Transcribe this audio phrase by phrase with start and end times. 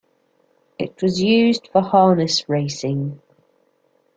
[0.79, 3.21] It was used for harness racing.